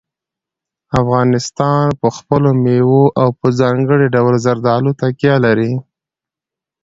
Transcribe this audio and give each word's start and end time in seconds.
افغانستان 1.01 1.85
په 1.99 2.07
خپلو 2.17 2.49
مېوو 2.63 3.03
او 3.21 3.27
په 3.39 3.47
ځانګړي 3.59 4.07
ډول 4.15 4.33
زردالو 4.45 4.91
تکیه 5.01 5.35
لري. 5.45 5.71